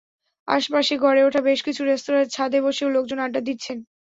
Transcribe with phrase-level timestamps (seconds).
[0.47, 3.77] আশপাশে গড়ে ওঠা বেশ কিছু রেস্তোরাঁর ছাদে বসেও লোকজন আড্ডা দিচ্ছেন।